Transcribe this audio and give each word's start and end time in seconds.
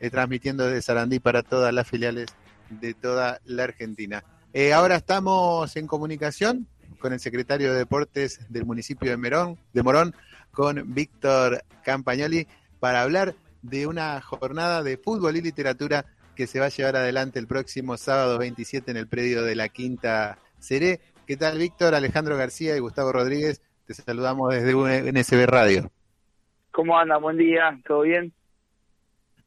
eh, 0.00 0.10
transmitiendo 0.10 0.66
desde 0.66 0.82
Sarandí 0.82 1.18
para 1.18 1.42
todas 1.42 1.72
las 1.72 1.88
filiales 1.88 2.26
de 2.70 2.94
toda 2.94 3.40
la 3.44 3.64
Argentina. 3.64 4.24
Eh, 4.52 4.72
ahora 4.72 4.96
estamos 4.96 5.76
en 5.76 5.86
comunicación 5.86 6.66
con 6.98 7.12
el 7.12 7.20
secretario 7.20 7.72
de 7.72 7.78
Deportes 7.78 8.40
del 8.50 8.64
municipio 8.64 9.10
de, 9.10 9.16
Merón, 9.16 9.58
de 9.72 9.82
Morón, 9.82 10.14
con 10.50 10.94
Víctor 10.94 11.62
Campagnoli, 11.84 12.46
para 12.80 13.02
hablar 13.02 13.34
de 13.62 13.86
una 13.86 14.20
jornada 14.20 14.82
de 14.82 14.96
fútbol 14.96 15.36
y 15.36 15.42
literatura 15.42 16.06
que 16.34 16.46
se 16.46 16.60
va 16.60 16.66
a 16.66 16.70
llevar 16.70 16.96
adelante 16.96 17.38
el 17.38 17.46
próximo 17.46 17.96
sábado 17.96 18.38
27 18.38 18.90
en 18.90 18.96
el 18.96 19.08
predio 19.08 19.42
de 19.42 19.56
la 19.56 19.68
Quinta 19.68 20.38
Seré. 20.58 21.00
¿Qué 21.26 21.36
tal, 21.36 21.58
Víctor? 21.58 21.94
Alejandro 21.94 22.36
García 22.36 22.76
y 22.76 22.80
Gustavo 22.80 23.12
Rodríguez, 23.12 23.60
te 23.86 23.94
saludamos 23.94 24.54
desde 24.54 25.12
NSB 25.12 25.46
Radio. 25.46 25.90
¿Cómo 26.70 26.98
anda? 26.98 27.16
Buen 27.16 27.38
día, 27.38 27.78
¿todo 27.86 28.02
bien? 28.02 28.32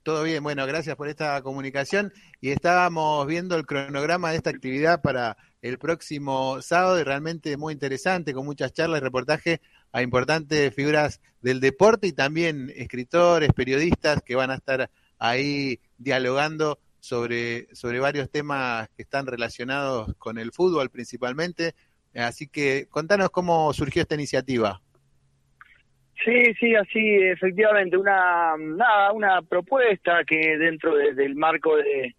Todo 0.10 0.24
bien, 0.24 0.42
bueno, 0.42 0.66
gracias 0.66 0.96
por 0.96 1.08
esta 1.08 1.40
comunicación. 1.44 2.12
Y 2.42 2.50
estábamos 2.50 3.28
viendo 3.28 3.56
el 3.56 3.68
cronograma 3.68 4.32
de 4.32 4.38
esta 4.38 4.50
actividad 4.50 5.04
para 5.04 5.38
el 5.62 5.78
próximo 5.78 6.64
sábado 6.64 7.00
y 7.00 7.04
realmente 7.04 7.56
muy 7.58 7.74
interesante, 7.74 8.34
con 8.34 8.44
muchas 8.44 8.74
charlas 8.74 9.02
y 9.02 9.04
reportajes 9.04 9.60
a 9.92 10.02
importantes 10.02 10.74
figuras 10.74 11.22
del 11.44 11.60
deporte 11.60 12.08
y 12.08 12.14
también 12.14 12.74
escritores, 12.76 13.54
periodistas 13.54 14.24
que 14.24 14.34
van 14.34 14.50
a 14.50 14.56
estar 14.56 14.90
ahí 15.20 15.80
dialogando 16.00 16.80
sobre, 17.00 17.68
sobre 17.76 18.00
varios 18.00 18.32
temas 18.32 18.90
que 18.98 19.04
están 19.04 19.28
relacionados 19.28 20.16
con 20.18 20.40
el 20.40 20.52
fútbol 20.52 20.90
principalmente. 20.90 21.76
Así 22.16 22.48
que 22.48 22.88
contanos 22.90 23.30
cómo 23.30 23.72
surgió 23.74 24.02
esta 24.02 24.16
iniciativa. 24.16 24.82
Sí, 26.24 26.54
sí, 26.60 26.76
así, 26.76 27.16
efectivamente, 27.16 27.96
una, 27.96 28.56
nada, 28.58 29.14
una 29.14 29.42
propuesta 29.42 30.24
que 30.26 30.58
dentro 30.58 30.96
del 30.96 31.36
marco 31.36 31.78
de, 31.78 32.14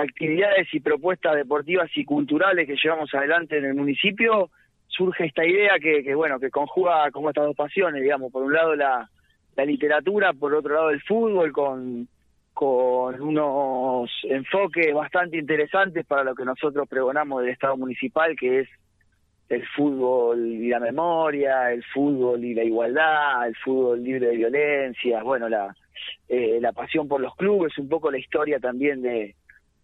actividades 0.00 0.66
y 0.72 0.80
propuestas 0.80 1.36
deportivas 1.36 1.88
y 1.94 2.04
culturales 2.04 2.66
que 2.66 2.74
llevamos 2.74 3.14
adelante 3.14 3.58
en 3.58 3.66
el 3.66 3.74
municipio, 3.74 4.50
surge 4.88 5.26
esta 5.26 5.46
idea 5.46 5.78
que, 5.80 6.02
que 6.02 6.14
bueno, 6.14 6.40
que 6.40 6.50
conjuga 6.50 7.08
como 7.12 7.28
estas 7.28 7.44
dos 7.44 7.54
pasiones, 7.54 8.02
digamos, 8.02 8.32
por 8.32 8.42
un 8.42 8.52
lado 8.52 8.74
la, 8.74 9.08
la 9.54 9.64
literatura, 9.64 10.32
por 10.32 10.52
otro 10.52 10.74
lado 10.74 10.90
el 10.90 11.00
fútbol, 11.02 11.52
con, 11.52 12.08
con 12.52 13.20
unos 13.20 14.10
enfoques 14.24 14.92
bastante 14.92 15.36
interesantes 15.36 16.04
para 16.04 16.24
lo 16.24 16.34
que 16.34 16.44
nosotros 16.44 16.88
pregonamos 16.88 17.42
del 17.42 17.52
Estado 17.52 17.76
municipal, 17.76 18.34
que 18.34 18.60
es 18.60 18.68
el 19.48 19.66
fútbol 19.68 20.44
y 20.44 20.68
la 20.68 20.80
memoria, 20.80 21.72
el 21.72 21.84
fútbol 21.84 22.44
y 22.44 22.54
la 22.54 22.64
igualdad, 22.64 23.46
el 23.46 23.56
fútbol 23.56 24.02
libre 24.02 24.28
de 24.28 24.36
violencia, 24.36 25.22
bueno, 25.22 25.48
la, 25.48 25.74
eh, 26.28 26.58
la 26.60 26.72
pasión 26.72 27.06
por 27.06 27.20
los 27.20 27.34
clubes, 27.36 27.76
un 27.78 27.88
poco 27.88 28.10
la 28.10 28.18
historia 28.18 28.58
también 28.58 29.02
de 29.02 29.34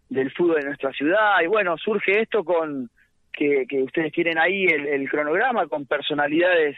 del 0.09 0.31
fútbol 0.31 0.59
de 0.59 0.67
nuestra 0.67 0.91
ciudad. 0.91 1.41
Y 1.43 1.47
bueno, 1.47 1.75
surge 1.77 2.21
esto 2.21 2.43
con 2.43 2.89
que, 3.31 3.65
que 3.67 3.81
ustedes 3.81 4.11
tienen 4.11 4.37
ahí 4.37 4.65
el, 4.65 4.85
el 4.85 5.09
cronograma 5.09 5.65
con 5.67 5.87
personalidades 5.87 6.77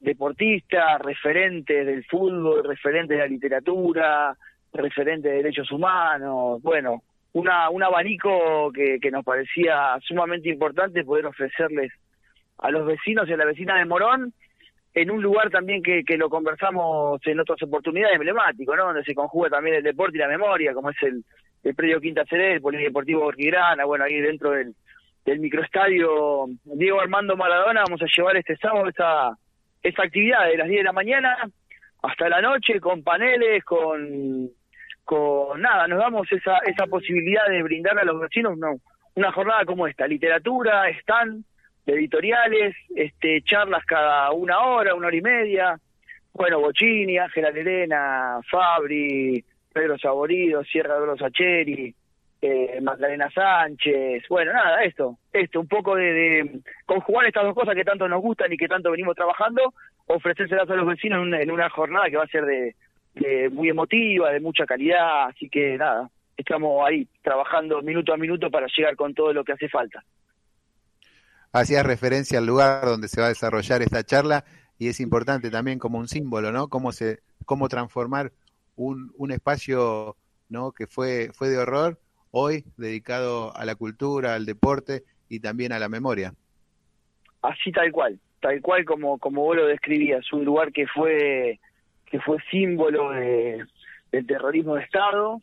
deportistas, 0.00 1.00
referentes 1.00 1.86
del 1.86 2.04
fútbol, 2.06 2.64
referentes 2.64 3.16
de 3.16 3.22
la 3.22 3.28
literatura, 3.28 4.36
referentes 4.72 5.30
de 5.30 5.36
derechos 5.38 5.70
humanos, 5.70 6.60
bueno, 6.62 7.02
una, 7.32 7.70
un 7.70 7.82
abanico 7.82 8.72
que, 8.72 8.98
que 9.00 9.10
nos 9.10 9.24
parecía 9.24 9.96
sumamente 10.02 10.48
importante 10.48 11.04
poder 11.04 11.26
ofrecerles 11.26 11.92
a 12.58 12.70
los 12.70 12.86
vecinos 12.86 13.28
y 13.28 13.32
a 13.32 13.36
la 13.36 13.44
vecina 13.44 13.78
de 13.78 13.84
Morón 13.84 14.32
en 14.94 15.10
un 15.10 15.20
lugar 15.20 15.50
también 15.50 15.82
que, 15.82 16.04
que 16.04 16.16
lo 16.16 16.30
conversamos 16.30 17.20
en 17.26 17.40
otras 17.40 17.60
oportunidades 17.62 18.14
emblemático, 18.14 18.76
¿no? 18.76 18.84
Donde 18.86 19.02
se 19.02 19.14
conjuga 19.14 19.50
también 19.50 19.76
el 19.76 19.82
deporte 19.82 20.16
y 20.16 20.20
la 20.20 20.28
memoria, 20.28 20.72
como 20.72 20.90
es 20.90 21.02
el, 21.02 21.24
el 21.64 21.74
predio 21.74 22.00
Quinta 22.00 22.24
Ceré, 22.28 22.54
el 22.54 22.60
Polideportivo 22.60 23.22
Borquigrana, 23.22 23.84
bueno, 23.84 24.04
ahí 24.04 24.20
dentro 24.20 24.50
del, 24.50 24.74
del 25.24 25.40
microestadio 25.40 26.46
Diego 26.64 27.00
Armando 27.00 27.36
Maradona 27.36 27.82
vamos 27.86 28.02
a 28.02 28.06
llevar 28.14 28.36
este 28.36 28.56
sábado 28.56 28.88
esta, 28.88 29.36
esta 29.82 30.02
actividad 30.04 30.46
de 30.46 30.58
las 30.58 30.68
10 30.68 30.80
de 30.80 30.84
la 30.84 30.92
mañana 30.92 31.36
hasta 32.02 32.28
la 32.28 32.40
noche 32.40 32.78
con 32.80 33.02
paneles, 33.02 33.64
con, 33.64 34.50
con 35.04 35.60
nada, 35.60 35.88
nos 35.88 35.98
damos 35.98 36.30
esa, 36.30 36.58
esa 36.66 36.86
posibilidad 36.86 37.46
de 37.48 37.62
brindarle 37.62 38.02
a 38.02 38.04
los 38.04 38.20
vecinos 38.20 38.58
no, 38.58 38.76
una 39.14 39.32
jornada 39.32 39.64
como 39.64 39.86
esta, 39.86 40.06
literatura, 40.06 40.88
stand, 41.00 41.44
editoriales, 41.86 42.74
este, 42.94 43.42
charlas 43.42 43.84
cada 43.84 44.30
una 44.32 44.60
hora, 44.60 44.94
una 44.94 45.08
hora 45.08 45.16
y 45.16 45.22
media. 45.22 45.80
Bueno, 46.32 46.60
Bocini, 46.60 47.18
Ángela 47.18 47.50
Lerena, 47.50 48.40
Fabri, 48.50 49.44
Pedro 49.72 49.98
Saborido, 49.98 50.64
Sierra 50.64 50.98
de 50.98 51.06
los 51.06 51.22
Acheri, 51.22 51.94
eh, 52.42 52.80
Magdalena 52.80 53.30
Sánchez. 53.30 54.24
Bueno, 54.28 54.52
nada, 54.52 54.82
esto, 54.82 55.18
esto, 55.32 55.60
un 55.60 55.68
poco 55.68 55.94
de, 55.94 56.12
de, 56.12 56.60
conjugar 56.86 57.26
estas 57.26 57.44
dos 57.44 57.54
cosas 57.54 57.74
que 57.74 57.84
tanto 57.84 58.08
nos 58.08 58.20
gustan 58.20 58.52
y 58.52 58.56
que 58.56 58.68
tanto 58.68 58.90
venimos 58.90 59.14
trabajando, 59.14 59.74
ofrecérselas 60.06 60.68
a 60.68 60.74
los 60.74 60.86
vecinos 60.86 61.18
en 61.18 61.28
una, 61.28 61.40
en 61.40 61.50
una 61.50 61.70
jornada 61.70 62.10
que 62.10 62.16
va 62.16 62.24
a 62.24 62.28
ser 62.28 62.44
de, 62.44 62.74
de 63.14 63.48
muy 63.50 63.68
emotiva, 63.68 64.30
de 64.30 64.40
mucha 64.40 64.66
calidad. 64.66 65.28
Así 65.28 65.48
que 65.48 65.78
nada, 65.78 66.10
estamos 66.36 66.84
ahí 66.86 67.06
trabajando 67.22 67.80
minuto 67.82 68.12
a 68.12 68.16
minuto 68.16 68.50
para 68.50 68.66
llegar 68.76 68.96
con 68.96 69.14
todo 69.14 69.32
lo 69.32 69.44
que 69.44 69.52
hace 69.52 69.68
falta 69.68 70.02
hacías 71.54 71.86
referencia 71.86 72.38
al 72.38 72.46
lugar 72.46 72.84
donde 72.84 73.08
se 73.08 73.20
va 73.20 73.28
a 73.28 73.30
desarrollar 73.30 73.80
esta 73.80 74.02
charla 74.02 74.44
y 74.76 74.88
es 74.88 74.98
importante 75.00 75.50
también 75.50 75.78
como 75.78 75.98
un 75.98 76.08
símbolo, 76.08 76.50
¿no? 76.50 76.68
Cómo 76.68 76.90
se, 76.92 77.20
cómo 77.46 77.68
transformar 77.68 78.32
un, 78.76 79.12
un 79.16 79.30
espacio, 79.30 80.16
¿no? 80.48 80.72
Que 80.72 80.88
fue, 80.88 81.30
fue 81.32 81.48
de 81.48 81.58
horror, 81.58 82.00
hoy 82.32 82.64
dedicado 82.76 83.56
a 83.56 83.64
la 83.64 83.76
cultura, 83.76 84.34
al 84.34 84.46
deporte 84.46 85.04
y 85.28 85.38
también 85.38 85.72
a 85.72 85.78
la 85.78 85.88
memoria. 85.88 86.34
Así 87.40 87.70
tal 87.70 87.92
cual, 87.92 88.18
tal 88.40 88.60
cual 88.60 88.84
como, 88.84 89.18
como 89.18 89.42
vos 89.42 89.56
lo 89.56 89.66
describías, 89.66 90.32
un 90.32 90.44
lugar 90.44 90.72
que 90.72 90.88
fue, 90.88 91.60
que 92.06 92.18
fue 92.20 92.38
símbolo 92.50 93.10
de, 93.12 93.64
del 94.10 94.26
terrorismo 94.26 94.74
de 94.74 94.82
Estado, 94.82 95.40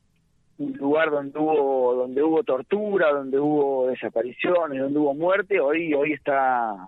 un 0.66 0.74
lugar 0.74 1.12
donde 1.12 1.38
hubo 1.40 1.96
donde 1.96 2.24
hubo 2.24 2.44
tortura, 2.44 3.12
donde 3.12 3.40
hubo 3.40 3.88
desapariciones, 3.88 4.80
donde 4.80 5.00
hubo 5.00 5.14
muerte, 5.14 5.60
hoy 5.60 5.94
hoy 5.94 6.14
está 6.14 6.88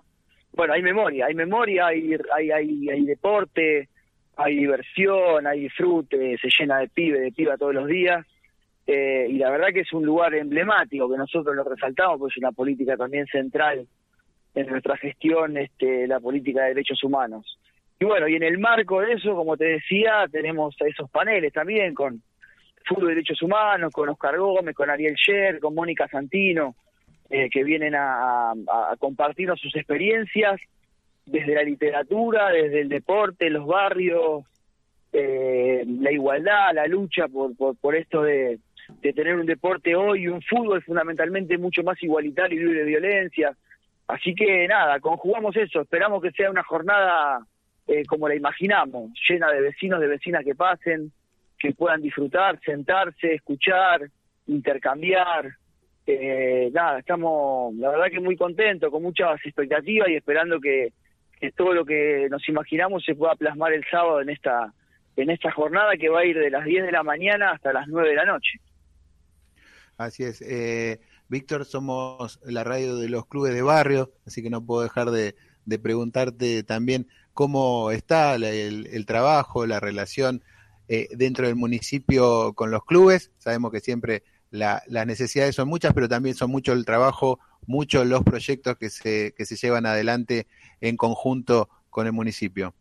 bueno, 0.52 0.72
hay 0.72 0.82
memoria, 0.82 1.26
hay 1.26 1.34
memoria, 1.34 1.86
hay 1.86 2.16
hay 2.34 2.50
hay, 2.50 2.88
hay 2.90 3.04
deporte, 3.04 3.88
hay 4.36 4.56
diversión, 4.56 5.46
hay 5.46 5.60
disfrute, 5.60 6.38
se 6.38 6.48
llena 6.58 6.78
de 6.78 6.88
pibe, 6.88 7.20
de 7.20 7.32
piba 7.32 7.56
todos 7.56 7.74
los 7.74 7.86
días. 7.86 8.26
Eh, 8.86 9.26
y 9.30 9.38
la 9.38 9.50
verdad 9.50 9.68
que 9.72 9.80
es 9.80 9.92
un 9.92 10.04
lugar 10.04 10.34
emblemático 10.34 11.10
que 11.10 11.16
nosotros 11.16 11.56
lo 11.56 11.64
resaltamos, 11.64 12.18
porque 12.18 12.34
es 12.34 12.38
una 12.38 12.52
política 12.52 12.96
también 12.96 13.26
central 13.26 13.86
en 14.54 14.66
nuestra 14.66 14.96
gestión, 14.96 15.56
este, 15.56 16.06
la 16.06 16.20
política 16.20 16.62
de 16.62 16.68
derechos 16.68 17.02
humanos. 17.02 17.58
Y 17.98 18.04
bueno, 18.04 18.28
y 18.28 18.34
en 18.36 18.42
el 18.42 18.58
marco 18.58 19.00
de 19.00 19.12
eso, 19.12 19.34
como 19.34 19.56
te 19.56 19.64
decía, 19.64 20.26
tenemos 20.30 20.74
esos 20.80 21.10
paneles 21.10 21.52
también 21.52 21.94
con 21.94 22.22
Fútbol 22.84 23.08
de 23.08 23.14
Derechos 23.14 23.42
Humanos, 23.42 23.92
con 23.92 24.08
Oscar 24.08 24.38
Gómez, 24.38 24.74
con 24.74 24.90
Ariel 24.90 25.14
Sher, 25.14 25.58
con 25.60 25.74
Mónica 25.74 26.06
Santino, 26.08 26.74
eh, 27.30 27.48
que 27.50 27.64
vienen 27.64 27.94
a, 27.96 28.52
compartirnos 28.98 29.58
sus 29.60 29.74
experiencias 29.74 30.60
desde 31.24 31.54
la 31.54 31.62
literatura, 31.62 32.50
desde 32.50 32.82
el 32.82 32.88
deporte, 32.88 33.48
los 33.48 33.66
barrios, 33.66 34.44
eh, 35.12 35.84
la 35.86 36.12
igualdad, 36.12 36.74
la 36.74 36.86
lucha 36.86 37.28
por, 37.28 37.56
por, 37.56 37.96
esto 37.96 38.22
de, 38.22 38.58
tener 39.00 39.36
un 39.36 39.46
deporte 39.46 39.96
hoy 39.96 40.28
un 40.28 40.42
fútbol 40.42 40.82
fundamentalmente 40.82 41.56
mucho 41.56 41.82
más 41.82 42.02
igualitario 42.02 42.60
y 42.60 42.64
libre 42.64 42.80
de 42.80 42.84
violencia. 42.84 43.56
Así 44.06 44.34
que 44.34 44.68
nada, 44.68 45.00
conjugamos 45.00 45.56
eso, 45.56 45.80
esperamos 45.80 46.22
que 46.22 46.30
sea 46.32 46.50
una 46.50 46.62
jornada 46.62 47.46
eh, 47.86 48.04
como 48.06 48.28
la 48.28 48.34
imaginamos, 48.34 49.10
llena 49.28 49.50
de 49.50 49.62
vecinos, 49.62 50.00
de 50.00 50.08
vecinas 50.08 50.44
que 50.44 50.54
pasen, 50.54 51.10
que 51.64 51.72
puedan 51.72 52.02
disfrutar, 52.02 52.60
sentarse, 52.62 53.32
escuchar, 53.32 54.02
intercambiar. 54.46 55.50
Eh, 56.06 56.68
nada, 56.74 56.98
estamos 56.98 57.74
la 57.76 57.88
verdad 57.88 58.10
que 58.10 58.20
muy 58.20 58.36
contentos, 58.36 58.90
con 58.90 59.02
muchas 59.02 59.40
expectativas 59.46 60.10
y 60.10 60.16
esperando 60.16 60.60
que, 60.60 60.92
todo 61.56 61.72
lo 61.72 61.84
que 61.84 62.26
nos 62.30 62.46
imaginamos 62.48 63.04
se 63.04 63.14
pueda 63.14 63.34
plasmar 63.34 63.72
el 63.72 63.84
sábado 63.90 64.20
en 64.22 64.30
esta 64.30 64.72
en 65.16 65.28
esta 65.30 65.52
jornada 65.52 65.96
que 65.98 66.08
va 66.08 66.20
a 66.20 66.24
ir 66.24 66.38
de 66.38 66.50
las 66.50 66.64
10 66.64 66.84
de 66.84 66.92
la 66.92 67.02
mañana 67.02 67.52
hasta 67.52 67.72
las 67.72 67.86
9 67.86 68.08
de 68.10 68.14
la 68.14 68.24
noche. 68.24 68.60
Así 69.96 70.24
es. 70.24 70.42
Eh, 70.42 71.00
Víctor, 71.28 71.64
somos 71.64 72.40
la 72.44 72.64
radio 72.64 72.96
de 72.96 73.08
los 73.08 73.26
clubes 73.26 73.54
de 73.54 73.62
barrio, 73.62 74.10
así 74.26 74.42
que 74.42 74.50
no 74.50 74.64
puedo 74.64 74.82
dejar 74.82 75.10
de, 75.10 75.34
preguntarte 75.82 76.62
también 76.62 77.08
cómo 77.32 77.90
está 77.90 78.34
el, 78.34 79.06
trabajo, 79.06 79.66
la 79.66 79.80
relación 79.80 80.42
eh, 80.94 81.08
dentro 81.16 81.46
del 81.46 81.56
municipio 81.56 82.52
con 82.54 82.70
los 82.70 82.84
clubes. 82.84 83.32
Sabemos 83.38 83.72
que 83.72 83.80
siempre 83.80 84.22
las 84.50 85.06
necesidades 85.06 85.56
son 85.56 85.68
muchas, 85.68 85.92
pero 85.94 86.08
también 86.08 86.36
son 86.36 86.50
mucho 86.50 86.72
el 86.72 86.84
trabajo, 86.84 87.40
muchos 87.66 88.06
los 88.06 88.22
proyectos 88.22 88.76
que 88.76 88.88
se, 88.88 89.34
que 89.36 89.44
se 89.44 89.56
llevan 89.56 89.86
adelante 89.86 90.46
en 90.80 90.96
conjunto 90.96 91.68
con 91.90 92.06
el 92.06 92.12
municipio. 92.12 92.74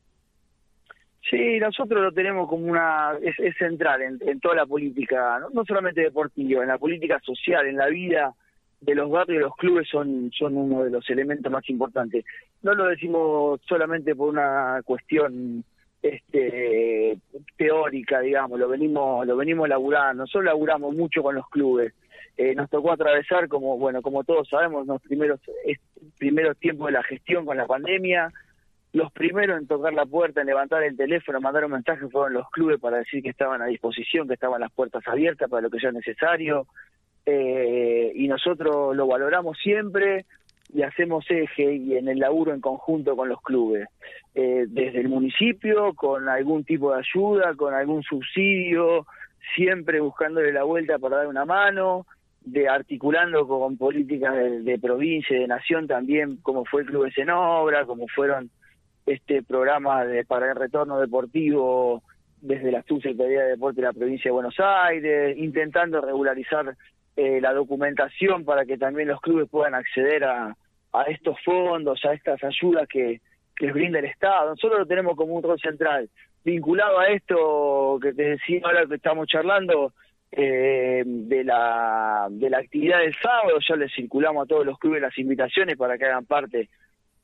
Sí, 1.30 1.58
nosotros 1.60 2.02
lo 2.04 2.12
tenemos 2.12 2.48
como 2.48 2.68
una, 2.68 3.14
es, 3.22 3.36
central 3.58 4.02
en, 4.02 4.40
toda 4.40 4.56
la 4.56 4.66
política, 4.66 5.40
¿no? 5.40 5.66
solamente 5.66 6.02
deportiva, 6.02 6.62
en 6.62 6.68
la 6.68 6.78
política 6.78 7.20
social, 7.24 7.66
en 7.66 7.78
la 7.78 7.88
vida 7.88 8.36
de 8.82 8.96
los 8.96 9.10
barrios 9.10 9.42
los 9.42 9.56
clubes 9.56 9.88
son, 9.90 10.30
son 10.38 10.58
uno 10.58 10.84
de 10.84 10.92
los 10.92 11.10
elementos 11.10 11.52
más 11.52 11.68
importantes. 11.70 12.26
No 12.62 12.76
lo 12.76 12.86
decimos 12.88 13.62
solamente 13.68 14.16
por 14.16 14.30
una 14.30 14.82
cuestión 14.84 15.64
este, 16.04 17.18
teórica, 17.58 18.20
digamos, 18.20 18.60
lo 18.60 18.68
venimos, 18.68 19.26
lo 19.26 19.38
venimos 19.38 19.70
laburando, 19.70 20.24
nosotros 20.24 20.44
laburamos 20.44 20.94
mucho 20.94 21.24
con 21.24 21.36
los 21.36 21.48
clubes. 21.50 21.94
Eh, 22.36 22.54
nos 22.56 22.70
tocó 22.70 22.92
atravesar, 22.92 23.48
como 23.48 23.78
bueno, 23.78 24.02
como 24.02 24.24
todos 24.24 24.50
sabemos, 24.50 24.86
los 24.86 25.02
primeros, 25.02 25.40
primeros 26.18 26.58
tiempos 26.58 26.88
de 26.88 26.94
la 26.94 27.04
gestión 27.04 27.46
con 27.46 27.58
la 27.58 27.66
pandemia, 27.66 28.32
los 28.92 29.12
primeros 29.14 29.60
en 29.60 29.68
tocar 29.68 29.94
la 29.94 30.06
puerta, 30.06 30.42
en 30.42 30.48
levantar 30.48 30.84
el 30.84 30.98
teléfono, 30.98 31.40
mandar 31.40 31.66
un 31.66 31.72
mensaje 31.72 32.08
fueron 32.10 32.34
los 32.34 32.50
clubes 32.50 32.80
para 32.80 32.98
decir 32.98 33.24
que 33.24 33.30
estaban 33.30 33.62
a 33.62 33.68
disposición, 33.68 34.28
que 34.28 34.34
estaban 34.34 34.62
las 34.62 34.72
puertas 34.72 35.08
abiertas 35.08 35.50
para 35.50 35.62
lo 35.62 35.70
que 35.70 35.80
sea 35.80 35.92
necesario. 35.92 36.68
Eh, 37.26 38.12
y 38.14 38.28
nosotros 38.28 38.96
lo 38.96 39.08
valoramos 39.08 39.58
siempre 39.58 40.26
y 40.74 40.82
hacemos 40.82 41.26
eje 41.30 41.76
y 41.76 41.98
en 41.98 42.08
el 42.08 42.20
laburo 42.20 42.54
en 42.54 42.62
conjunto 42.62 43.16
con 43.16 43.30
los 43.30 43.42
clubes, 43.42 43.88
eh, 44.34 44.66
desde 44.68 45.02
el 45.02 45.10
municipio, 45.10 45.94
con 45.94 46.28
algún 46.28 46.64
tipo 46.64 46.92
de 46.92 47.00
ayuda, 47.00 47.54
con 47.56 47.74
algún 47.74 48.02
subsidio, 48.02 49.06
siempre 49.56 50.00
buscándole 50.00 50.52
la 50.52 50.64
vuelta 50.64 50.98
para 50.98 51.18
dar 51.18 51.28
una 51.28 51.46
mano, 51.46 52.08
de 52.42 52.68
articulando 52.68 53.48
con 53.48 53.78
políticas 53.78 54.36
de, 54.36 54.80
provincia 54.80 55.38
y 55.38 55.42
de 55.42 55.48
nación 55.48 55.88
también, 55.88 56.38
como 56.42 56.66
fue 56.66 56.82
el 56.82 56.88
Clubes 56.88 57.18
en 57.18 57.30
Obra, 57.30 57.86
como 57.86 58.08
fueron 58.08 58.50
este 59.06 59.44
programa 59.44 60.04
de, 60.06 60.26
para 60.26 60.50
el 60.50 60.56
retorno 60.56 61.00
deportivo 61.00 62.04
desde 62.42 62.72
la 62.72 62.84
Subsecretaría 62.84 63.44
de 63.44 63.50
Deporte 63.52 63.80
de 63.80 63.88
la 63.88 63.94
provincia 63.94 64.30
de 64.30 64.34
Buenos 64.34 64.56
Aires, 64.60 65.38
intentando 65.38 66.02
regularizar 66.02 66.76
eh, 67.16 67.40
la 67.40 67.54
documentación 67.54 68.44
para 68.44 68.66
que 68.66 68.78
también 68.78 69.08
los 69.08 69.22
clubes 69.22 69.48
puedan 69.50 69.76
acceder 69.76 70.26
a, 70.26 70.58
a 70.94 71.04
estos 71.04 71.38
fondos, 71.44 72.04
a 72.06 72.14
estas 72.14 72.44
ayudas 72.44 72.88
que, 72.88 73.22
que 73.56 73.66
les 73.66 73.74
brinda 73.74 74.00
el 74.00 74.06
Estado. 74.06 74.52
Nosotros 74.52 74.80
lo 74.80 74.86
tenemos 74.86 75.16
como 75.16 75.34
un 75.34 75.44
rol 75.44 75.60
central. 75.60 76.10
Vinculado 76.46 77.00
a 77.00 77.08
esto 77.08 78.00
que 78.02 78.14
te 78.14 78.24
decía 78.24 78.62
ahora 78.64 78.86
que 78.86 78.96
estamos 78.96 79.28
charlando, 79.28 79.94
eh, 80.36 81.04
de, 81.06 81.44
la, 81.44 82.28
de 82.32 82.50
la 82.50 82.58
actividad 82.58 83.00
del 83.00 83.14
sábado, 83.22 83.60
ya 83.60 83.76
les 83.76 83.94
circulamos 83.94 84.44
a 84.44 84.48
todos 84.48 84.66
los 84.66 84.80
clubes 84.80 85.00
las 85.00 85.16
invitaciones 85.20 85.78
para 85.78 85.96
que 85.96 86.06
hagan 86.06 86.26
parte 86.26 86.70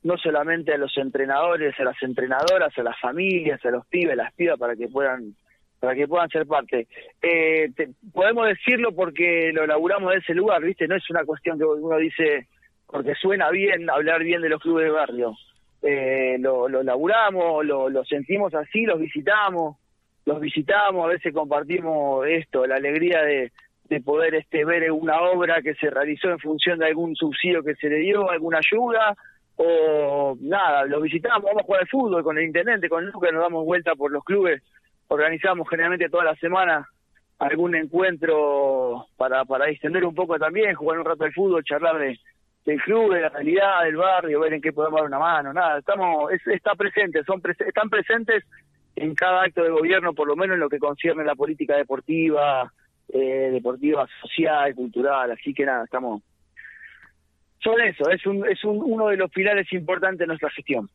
no 0.03 0.15
solamente 0.17 0.73
a 0.73 0.77
los 0.77 0.95
entrenadores, 0.95 1.77
a 1.79 1.83
las 1.83 2.01
entrenadoras, 2.03 2.77
a 2.77 2.83
las 2.83 2.99
familias, 2.99 3.65
a 3.65 3.71
los 3.71 3.85
pibes, 3.87 4.13
a 4.13 4.23
las 4.23 4.33
pibas 4.33 4.59
para 4.59 4.75
que 4.75 4.87
puedan 4.87 5.35
para 5.79 5.95
que 5.95 6.07
puedan 6.07 6.29
ser 6.29 6.45
parte. 6.45 6.87
Eh, 7.21 7.71
podemos 8.13 8.47
decirlo 8.47 8.93
porque 8.93 9.51
lo 9.53 9.65
laburamos 9.65 10.11
de 10.11 10.19
ese 10.19 10.33
lugar, 10.33 10.61
¿viste? 10.61 10.87
No 10.87 10.95
es 10.95 11.09
una 11.09 11.23
cuestión 11.23 11.57
que 11.57 11.63
uno 11.63 11.97
dice 11.97 12.47
porque 12.91 13.13
suena 13.15 13.49
bien 13.51 13.89
hablar 13.89 14.23
bien 14.23 14.41
de 14.41 14.49
los 14.49 14.61
clubes 14.61 14.85
de 14.85 14.91
barrio. 14.91 15.35
Eh, 15.81 16.37
lo, 16.39 16.67
lo 16.67 16.83
laburamos, 16.83 17.65
lo, 17.65 18.03
sentimos 18.05 18.53
así, 18.53 18.81
los 18.85 18.99
visitamos, 18.99 19.77
los 20.25 20.39
visitamos, 20.39 21.05
a 21.05 21.09
veces 21.09 21.33
compartimos 21.33 22.25
esto, 22.27 22.65
la 22.65 22.75
alegría 22.75 23.21
de, 23.21 23.51
de 23.85 24.01
poder 24.01 24.35
este 24.35 24.65
ver 24.65 24.91
una 24.91 25.21
obra 25.21 25.61
que 25.61 25.75
se 25.75 25.89
realizó 25.89 26.29
en 26.29 26.39
función 26.39 26.79
de 26.79 26.87
algún 26.87 27.15
subsidio 27.15 27.63
que 27.63 27.75
se 27.75 27.89
le 27.89 27.97
dio, 27.97 28.29
alguna 28.29 28.57
ayuda, 28.57 29.15
o 29.55 30.35
nada, 30.41 30.85
los 30.85 31.01
visitamos, 31.01 31.43
vamos 31.43 31.61
a 31.61 31.65
jugar 31.65 31.81
al 31.81 31.87
fútbol 31.87 32.23
con 32.23 32.37
el 32.37 32.45
intendente, 32.45 32.89
con 32.89 33.05
Lucas, 33.05 33.31
nos 33.31 33.43
damos 33.43 33.65
vuelta 33.65 33.95
por 33.95 34.11
los 34.11 34.23
clubes, 34.23 34.63
organizamos 35.07 35.69
generalmente 35.69 36.09
toda 36.09 36.25
la 36.25 36.35
semana 36.35 36.87
algún 37.37 37.75
encuentro 37.75 39.05
para, 39.15 39.45
para 39.45 39.67
distender 39.67 40.03
un 40.03 40.15
poco 40.15 40.37
también, 40.37 40.75
jugar 40.75 40.99
un 40.99 41.05
rato 41.05 41.23
al 41.23 41.33
fútbol, 41.33 41.63
charlar 41.63 41.97
de, 41.99 42.19
del 42.65 42.81
club, 42.81 43.13
de 43.13 43.21
la 43.21 43.29
realidad 43.29 43.83
del 43.83 43.95
barrio, 43.95 44.41
ver 44.41 44.53
en 44.53 44.61
qué 44.61 44.73
podemos 44.73 44.99
dar 44.99 45.07
una 45.07 45.19
mano, 45.19 45.53
nada, 45.53 45.79
estamos, 45.79 46.31
está 46.45 46.75
presente, 46.75 47.23
son 47.23 47.41
están 47.65 47.89
presentes 47.89 48.43
en 48.95 49.15
cada 49.15 49.43
acto 49.43 49.63
de 49.63 49.69
gobierno, 49.69 50.13
por 50.13 50.27
lo 50.27 50.35
menos 50.35 50.55
en 50.55 50.59
lo 50.59 50.69
que 50.69 50.79
concierne 50.79 51.23
la 51.23 51.35
política 51.35 51.77
deportiva, 51.77 52.71
eh, 53.07 53.49
deportiva, 53.51 54.07
social, 54.21 54.75
cultural, 54.75 55.31
así 55.31 55.53
que 55.53 55.65
nada, 55.65 55.85
estamos 55.85 56.21
son 57.63 57.81
eso, 57.81 58.09
es, 58.09 58.25
un, 58.25 58.47
es 58.47 58.63
un, 58.63 58.81
uno 58.81 59.07
de 59.07 59.17
los 59.17 59.29
pilares 59.31 59.71
importantes 59.73 60.19
de 60.19 60.27
nuestra 60.27 60.49
gestión. 60.49 60.89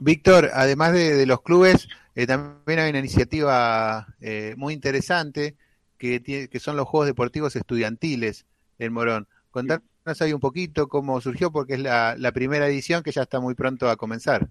Víctor, 0.00 0.50
además 0.52 0.92
de, 0.92 1.24
los 1.26 1.42
clubes, 1.42 1.88
eh, 2.14 2.26
también 2.26 2.80
hay 2.80 2.90
una 2.90 2.98
iniciativa 2.98 4.06
eh, 4.20 4.54
muy 4.56 4.74
interesante 4.74 5.56
que, 5.98 6.20
que 6.22 6.60
son 6.60 6.76
los 6.76 6.86
Juegos 6.86 7.06
Deportivos 7.06 7.56
Estudiantiles 7.56 8.46
en 8.78 8.92
Morón. 8.92 9.26
Contanos 9.50 9.84
ahí 10.20 10.32
un 10.32 10.40
poquito 10.40 10.88
cómo 10.88 11.20
surgió, 11.20 11.50
porque 11.50 11.74
es 11.74 11.80
la, 11.80 12.32
primera 12.32 12.66
edición 12.66 13.02
que 13.02 13.12
ya 13.12 13.22
está 13.22 13.40
muy 13.40 13.54
pronto 13.54 13.88
a 13.88 13.96
comenzar. 13.96 14.46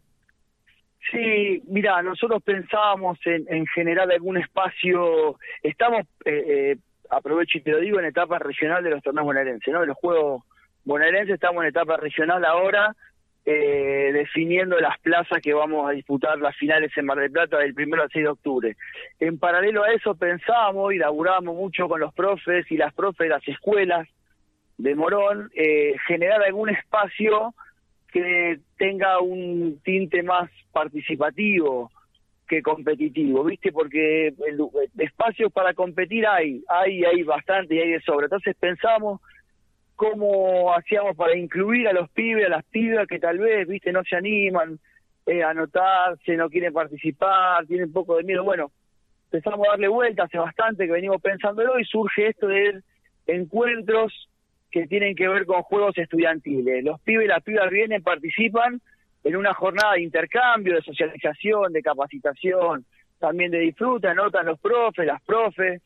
Sí, 1.11 1.63
mira, 1.67 2.01
nosotros 2.01 2.43
pensábamos 2.43 3.17
en, 3.25 3.45
en 3.49 3.65
generar 3.67 4.11
algún 4.11 4.37
espacio, 4.37 5.37
estamos, 5.63 6.01
eh, 6.25 6.43
eh, 6.47 6.77
aprovecho 7.09 7.57
y 7.57 7.61
te 7.61 7.71
lo 7.71 7.79
digo, 7.79 7.99
en 7.99 8.05
etapa 8.05 8.39
regional 8.39 8.83
de 8.83 8.89
los 8.89 9.03
torneos 9.03 9.25
bonaerenses, 9.25 9.73
¿no? 9.73 9.81
De 9.81 9.87
los 9.87 9.97
Juegos 9.97 10.43
bonaerense 10.83 11.33
estamos 11.33 11.63
en 11.63 11.69
etapa 11.69 11.97
regional 11.97 12.43
ahora, 12.45 12.95
eh, 13.45 14.11
definiendo 14.13 14.77
las 14.79 14.99
plazas 14.99 15.39
que 15.41 15.53
vamos 15.53 15.89
a 15.89 15.93
disputar 15.93 16.37
las 16.37 16.55
finales 16.57 16.91
en 16.97 17.05
Mar 17.05 17.17
del 17.17 17.31
Plata 17.31 17.59
del 17.59 17.73
1 17.77 18.01
al 18.01 18.09
6 18.11 18.23
de 18.23 18.29
octubre. 18.29 18.77
En 19.19 19.39
paralelo 19.39 19.83
a 19.83 19.91
eso 19.91 20.15
pensamos 20.15 20.93
y 20.93 20.97
laburamos 20.97 21.55
mucho 21.55 21.87
con 21.87 22.01
los 22.01 22.13
profes 22.13 22.69
y 22.69 22.75
las 22.75 22.93
profes 22.93 23.19
de 23.19 23.29
las 23.29 23.47
escuelas 23.47 24.07
de 24.77 24.95
Morón, 24.95 25.49
eh, 25.55 25.95
generar 26.07 26.41
algún 26.43 26.69
espacio 26.69 27.53
que 28.11 28.59
tenga 28.77 29.19
un 29.19 29.79
tinte 29.83 30.23
más 30.23 30.49
participativo 30.71 31.91
que 32.47 32.61
competitivo, 32.61 33.43
¿viste? 33.43 33.71
Porque 33.71 34.27
el, 34.27 34.59
espacios 34.99 35.51
para 35.51 35.73
competir 35.73 36.25
hay, 36.25 36.63
hay, 36.69 37.03
hay 37.03 37.23
bastante 37.23 37.75
y 37.75 37.79
hay 37.79 37.91
de 37.91 38.01
sobra. 38.01 38.25
Entonces 38.25 38.55
pensamos 38.57 39.19
cómo 39.95 40.73
hacíamos 40.73 41.17
para 41.17 41.35
incluir 41.35 41.87
a 41.87 41.93
los 41.93 42.09
pibes, 42.11 42.45
a 42.45 42.49
las 42.49 42.63
pibas 42.65 43.07
que 43.07 43.19
tal 43.19 43.39
vez, 43.39 43.67
viste, 43.67 43.91
no 43.91 44.03
se 44.03 44.15
animan 44.15 44.79
eh, 45.25 45.43
a 45.43 45.49
anotarse, 45.49 46.37
no 46.37 46.49
quieren 46.49 46.71
participar, 46.71 47.65
tienen 47.65 47.91
poco 47.91 48.15
de 48.15 48.23
miedo. 48.23 48.43
Bueno, 48.43 48.71
empezamos 49.31 49.67
a 49.67 49.71
darle 49.71 49.89
vuelta 49.89 50.23
hace 50.23 50.37
bastante 50.37 50.85
que 50.85 50.93
venimos 50.93 51.21
pensándolo 51.21 51.77
y 51.79 51.83
surge 51.83 52.27
esto 52.27 52.47
de 52.47 52.81
encuentros 53.25 54.29
que 54.81 54.87
tienen 54.87 55.15
que 55.15 55.27
ver 55.27 55.45
con 55.45 55.63
juegos 55.63 55.97
estudiantiles. 55.97 56.83
Los 56.83 57.01
pibes 57.01 57.25
y 57.25 57.27
las 57.27 57.43
pibas 57.43 57.69
vienen, 57.71 58.03
participan 58.03 58.79
en 59.23 59.35
una 59.35 59.53
jornada 59.53 59.93
de 59.93 60.03
intercambio, 60.03 60.75
de 60.75 60.81
socialización, 60.81 61.73
de 61.73 61.81
capacitación, 61.81 62.85
también 63.19 63.51
de 63.51 63.59
disfruta, 63.59 64.11
anotan 64.11 64.45
los 64.45 64.59
profes, 64.59 65.05
las 65.05 65.21
profes, 65.23 65.81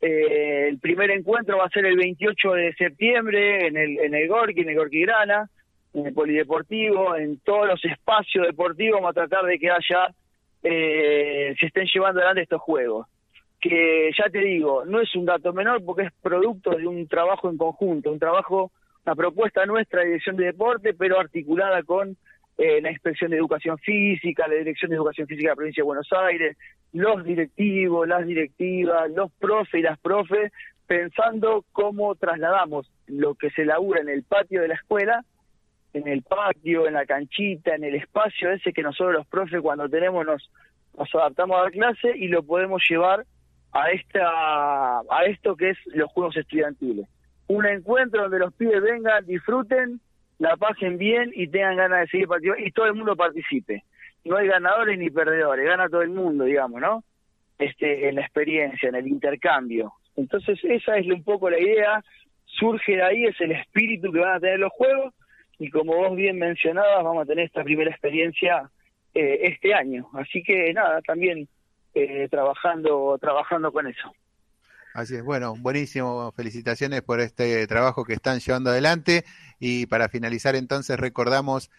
eh, 0.00 0.68
el 0.68 0.78
primer 0.78 1.10
encuentro 1.10 1.58
va 1.58 1.64
a 1.64 1.70
ser 1.70 1.86
el 1.86 1.96
28 1.96 2.52
de 2.52 2.74
septiembre 2.74 3.66
en 3.66 3.76
el, 3.76 3.98
en 3.98 4.14
el 4.14 4.28
Gorki, 4.28 4.60
en 4.60 4.68
el 4.68 4.76
Gorki 4.76 5.00
Grana, 5.02 5.50
en 5.94 6.06
el 6.06 6.14
Polideportivo, 6.14 7.16
en 7.16 7.40
todos 7.40 7.66
los 7.66 7.84
espacios 7.84 8.46
deportivos 8.46 9.00
vamos 9.00 9.10
a 9.10 9.26
tratar 9.26 9.44
de 9.46 9.58
que 9.58 9.70
haya, 9.70 10.14
eh, 10.62 11.54
se 11.58 11.66
estén 11.66 11.86
llevando 11.92 12.20
adelante 12.20 12.42
estos 12.42 12.60
juegos. 12.60 13.08
Que 13.60 14.10
ya 14.16 14.28
te 14.30 14.38
digo, 14.38 14.84
no 14.84 15.00
es 15.00 15.14
un 15.14 15.24
dato 15.24 15.52
menor 15.52 15.84
porque 15.84 16.02
es 16.02 16.12
producto 16.22 16.70
de 16.70 16.86
un 16.86 17.08
trabajo 17.08 17.50
en 17.50 17.56
conjunto, 17.56 18.12
un 18.12 18.18
trabajo, 18.18 18.70
una 19.04 19.14
propuesta 19.14 19.64
nuestra 19.66 20.00
de 20.00 20.06
dirección 20.06 20.36
de 20.36 20.46
deporte, 20.46 20.94
pero 20.94 21.18
articulada 21.18 21.82
con 21.82 22.16
eh, 22.58 22.80
la 22.80 22.90
Inspección 22.90 23.30
de 23.30 23.36
Educación 23.36 23.78
Física, 23.78 24.48
la 24.48 24.54
Dirección 24.54 24.90
de 24.90 24.96
Educación 24.96 25.26
Física 25.26 25.48
de 25.48 25.52
la 25.52 25.56
Provincia 25.56 25.82
de 25.82 25.86
Buenos 25.86 26.08
Aires, 26.12 26.56
los 26.92 27.24
directivos, 27.24 28.08
las 28.08 28.26
directivas, 28.26 29.10
los 29.10 29.30
profes 29.32 29.80
y 29.80 29.82
las 29.82 29.98
profes, 29.98 30.52
pensando 30.86 31.64
cómo 31.72 32.14
trasladamos 32.14 32.90
lo 33.06 33.34
que 33.34 33.50
se 33.50 33.64
labura 33.64 34.00
en 34.00 34.08
el 34.08 34.22
patio 34.22 34.62
de 34.62 34.68
la 34.68 34.74
escuela, 34.74 35.24
en 35.92 36.08
el 36.08 36.22
patio, 36.22 36.86
en 36.86 36.94
la 36.94 37.06
canchita, 37.06 37.74
en 37.74 37.84
el 37.84 37.94
espacio 37.94 38.50
ese 38.50 38.72
que 38.72 38.82
nosotros 38.82 39.14
los 39.14 39.26
profes 39.26 39.60
cuando 39.60 39.88
tenemos 39.88 40.24
nos, 40.24 40.50
nos 40.96 41.14
adaptamos 41.14 41.56
a 41.56 41.62
dar 41.62 41.72
clase 41.72 42.16
y 42.16 42.28
lo 42.28 42.42
podemos 42.42 42.82
llevar 42.88 43.24
a 43.76 43.90
esta 43.90 45.00
a 45.00 45.24
esto 45.26 45.54
que 45.54 45.70
es 45.70 45.78
los 45.86 46.10
juegos 46.12 46.36
estudiantiles. 46.36 47.06
Un 47.48 47.66
encuentro 47.66 48.22
donde 48.22 48.38
los 48.38 48.54
pibes 48.54 48.82
vengan, 48.82 49.24
disfruten 49.26 50.00
la 50.38 50.56
pasen 50.56 50.98
bien 50.98 51.30
y 51.34 51.48
tengan 51.48 51.76
ganas 51.76 52.00
de 52.00 52.06
seguir 52.08 52.28
participando 52.28 52.66
y 52.66 52.72
todo 52.72 52.86
el 52.86 52.94
mundo 52.94 53.16
participe. 53.16 53.84
No 54.24 54.36
hay 54.36 54.48
ganadores 54.48 54.98
ni 54.98 55.10
perdedores, 55.10 55.64
gana 55.64 55.88
todo 55.88 56.02
el 56.02 56.10
mundo, 56.10 56.44
digamos, 56.44 56.80
¿no? 56.80 57.04
Este, 57.58 58.08
en 58.08 58.16
la 58.16 58.22
experiencia, 58.22 58.88
en 58.88 58.96
el 58.96 59.06
intercambio. 59.06 59.92
Entonces 60.16 60.58
esa 60.62 60.96
es 60.98 61.06
un 61.06 61.22
poco 61.22 61.48
la 61.48 61.58
idea, 61.58 62.02
surge 62.44 62.96
de 62.96 63.02
ahí, 63.02 63.24
es 63.24 63.40
el 63.40 63.52
espíritu 63.52 64.12
que 64.12 64.20
van 64.20 64.36
a 64.36 64.40
tener 64.40 64.58
los 64.58 64.72
juegos 64.72 65.14
y 65.58 65.70
como 65.70 65.96
vos 65.96 66.14
bien 66.14 66.38
mencionabas, 66.38 67.02
vamos 67.02 67.22
a 67.22 67.26
tener 67.26 67.46
esta 67.46 67.64
primera 67.64 67.90
experiencia 67.90 68.70
este 69.14 69.72
año. 69.72 70.08
Así 70.12 70.42
que 70.42 70.70
nada, 70.74 71.00
también 71.00 71.48
trabajando, 72.30 73.18
trabajando 73.20 73.72
con 73.72 73.86
eso. 73.86 74.12
Así 74.94 75.14
es, 75.16 75.24
bueno, 75.24 75.54
buenísimo, 75.58 76.32
felicitaciones 76.32 77.02
por 77.02 77.20
este 77.20 77.66
trabajo 77.66 78.04
que 78.04 78.14
están 78.14 78.40
llevando 78.40 78.70
adelante 78.70 79.24
y 79.58 79.86
para 79.86 80.08
finalizar 80.08 80.56
entonces 80.56 80.98
recordamos 80.98 81.70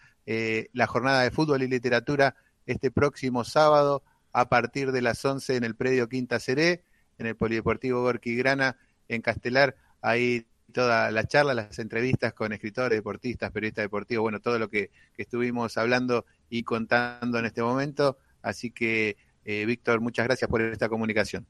la 0.72 0.86
jornada 0.86 1.22
de 1.22 1.30
fútbol 1.30 1.62
y 1.62 1.68
literatura 1.68 2.36
este 2.66 2.90
próximo 2.90 3.44
sábado 3.44 4.02
a 4.32 4.48
partir 4.48 4.92
de 4.92 5.02
las 5.02 5.24
11 5.24 5.56
en 5.56 5.64
el 5.64 5.74
predio 5.74 6.08
Quinta 6.08 6.38
Seré, 6.38 6.84
en 7.18 7.26
el 7.26 7.36
Polideportivo 7.36 8.02
Gorky 8.02 8.36
Grana, 8.36 8.76
en 9.08 9.22
Castelar. 9.22 9.76
Ahí 10.00 10.46
toda 10.72 11.10
la 11.10 11.24
charla, 11.24 11.54
las 11.54 11.78
entrevistas 11.78 12.34
con 12.34 12.52
escritores, 12.52 12.98
deportistas, 12.98 13.50
periodistas 13.50 13.84
deportivos, 13.84 14.22
bueno, 14.22 14.40
todo 14.40 14.58
lo 14.58 14.68
que, 14.68 14.90
estuvimos 15.16 15.76
hablando 15.76 16.26
y 16.48 16.62
contando 16.62 17.38
en 17.38 17.46
este 17.46 17.62
momento. 17.62 18.18
Así 18.42 18.70
que, 18.70 19.16
eh, 19.48 19.64
Víctor, 19.66 20.00
muchas 20.00 20.26
gracias 20.26 20.50
por 20.50 20.60
esta 20.60 20.88
comunicación. 20.88 21.46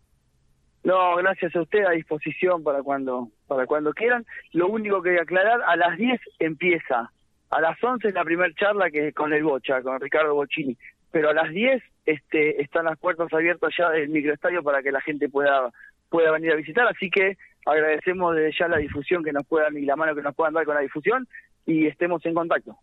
No, 0.85 1.17
gracias 1.17 1.55
a 1.57 1.63
usted, 1.63 1.85
a 1.85 1.91
disposición 1.91 2.63
para 2.63 2.83
cuando, 2.83 3.29
para 3.47 3.67
cuando 3.67 3.93
quieran. 3.93 4.25
Lo 4.53 4.69
único 4.69 5.03
que 5.03 5.19
aclarar, 5.19 5.61
a 5.67 5.77
las 5.77 5.99
10 5.99 6.21
empieza, 6.39 7.11
a 7.51 7.61
las 7.61 7.83
11 7.83 8.09
es 8.09 8.15
la 8.15 8.25
primera 8.25 8.53
charla 8.55 8.91
que 8.91 9.09
es 9.09 9.15
con 9.15 9.33
el 9.33 9.43
Bocha, 9.43 9.83
con 9.83 10.01
Ricardo 10.01 10.35
Bocini 10.35 10.77
pero 11.11 11.31
a 11.31 11.35
las 11.35 11.51
10 11.51 11.83
este, 12.07 12.63
están 12.63 12.85
las 12.85 12.99
puertas 12.99 13.33
abiertas 13.33 13.73
ya 13.77 13.91
del 13.91 14.09
microestadio 14.09 14.63
para 14.63 14.83
que 14.83 14.93
la 14.93 15.01
gente 15.01 15.29
pueda 15.29 15.71
pueda 16.11 16.31
venir 16.31 16.53
a 16.53 16.57
visitar, 16.57 16.87
así 16.87 17.11
que 17.11 17.37
agradecemos 17.67 18.35
desde 18.35 18.59
ya 18.59 18.69
la 18.69 18.79
difusión 18.79 19.23
que 19.23 19.33
nos 19.33 19.47
puedan 19.47 19.77
y 19.77 19.83
la 19.83 19.95
mano 19.95 20.15
que 20.15 20.23
nos 20.23 20.35
puedan 20.35 20.55
dar 20.55 20.65
con 20.65 20.75
la 20.75 20.81
difusión 20.81 21.29
y 21.67 21.87
estemos 21.87 22.25
en 22.25 22.33
contacto. 22.33 22.79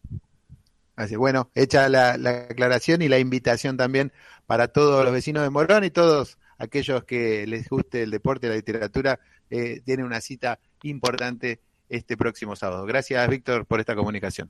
Así, 0.95 1.15
bueno, 1.15 1.51
hecha 1.55 1.89
la, 1.89 2.13
aclaración 2.49 3.01
y 3.01 3.09
la 3.09 3.19
invitación 3.19 3.75
también 3.77 4.13
para 4.45 4.69
todos 4.69 5.03
los 5.03 5.13
vecinos 5.13 5.43
de 5.43 5.49
Morón 5.49 5.83
y 5.83 5.89
todos 5.89 6.37
aquellos 6.57 7.03
que 7.03 7.45
les 7.47 7.67
guste 7.67 8.03
el 8.03 8.11
deporte, 8.11 8.47
la 8.47 8.55
literatura, 8.55 9.19
eh, 9.49 9.81
tienen 9.83 10.05
una 10.05 10.21
cita 10.21 10.59
importante 10.83 11.59
este 11.89 12.15
próximo 12.15 12.55
sábado. 12.55 12.85
Gracias, 12.85 13.27
Víctor, 13.29 13.65
por 13.65 13.79
esta 13.79 13.95
comunicación. 13.95 14.49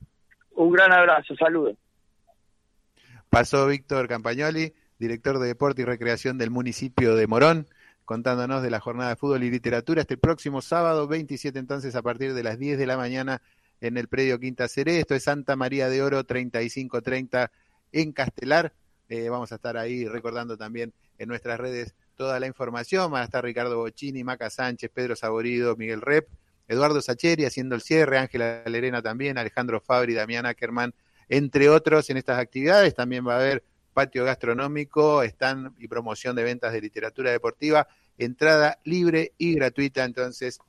Un 0.51 0.71
gran 0.71 0.91
abrazo, 0.91 1.35
saludos. 1.35 1.77
Pasó 3.29 3.67
Víctor 3.67 4.07
Campagnoli, 4.07 4.73
director 4.99 5.39
de 5.39 5.47
Deporte 5.47 5.81
y 5.81 5.85
Recreación 5.85 6.37
del 6.37 6.51
municipio 6.51 7.15
de 7.15 7.27
Morón, 7.27 7.67
contándonos 8.05 8.61
de 8.61 8.69
la 8.69 8.79
jornada 8.79 9.09
de 9.09 9.15
fútbol 9.15 9.43
y 9.43 9.49
literatura 9.49 10.01
este 10.01 10.15
próximo 10.15 10.61
sábado 10.61 11.07
27 11.07 11.57
entonces 11.57 11.95
a 11.95 12.03
partir 12.03 12.33
de 12.33 12.43
las 12.43 12.59
10 12.59 12.77
de 12.77 12.85
la 12.85 12.97
mañana 12.97 13.41
en 13.81 13.97
el 13.97 14.07
predio 14.07 14.39
Quinta 14.39 14.67
Seré. 14.67 14.99
Esto 14.99 15.15
es 15.15 15.23
Santa 15.23 15.55
María 15.55 15.89
de 15.89 16.01
Oro 16.01 16.23
3530 16.23 17.51
en 17.91 18.11
Castelar. 18.11 18.73
Eh, 19.09 19.29
vamos 19.29 19.51
a 19.51 19.55
estar 19.55 19.77
ahí 19.77 20.07
recordando 20.07 20.57
también 20.57 20.93
en 21.17 21.29
nuestras 21.29 21.59
redes 21.59 21.93
toda 22.15 22.39
la 22.39 22.47
información. 22.47 23.11
Van 23.11 23.21
a 23.21 23.25
estar 23.25 23.43
Ricardo 23.43 23.77
Bocini, 23.77 24.23
Maca 24.23 24.49
Sánchez, 24.49 24.89
Pedro 24.93 25.15
Saborido, 25.15 25.75
Miguel 25.75 26.01
Rep, 26.01 26.27
Eduardo 26.67 27.01
Sacheri 27.01 27.45
haciendo 27.45 27.75
el 27.75 27.81
cierre, 27.81 28.17
Ángela 28.17 28.63
Lerena 28.65 29.01
también, 29.01 29.37
Alejandro 29.37 29.79
Fabri, 29.79 30.13
Damián 30.13 30.45
Ackerman 30.45 30.93
entre 31.29 31.69
otros 31.69 32.09
en 32.09 32.17
estas 32.17 32.39
actividades. 32.39 32.95
También 32.95 33.27
va 33.27 33.33
a 33.35 33.39
haber 33.39 33.63
patio 33.93 34.25
gastronómico, 34.25 35.23
stand 35.23 35.73
y 35.79 35.87
promoción 35.87 36.35
de 36.35 36.43
ventas 36.43 36.73
de 36.73 36.81
literatura 36.81 37.31
deportiva, 37.31 37.87
entrada 38.17 38.79
libre 38.83 39.33
y 39.37 39.55
gratuita. 39.55 40.03
Entonces, 40.03 40.59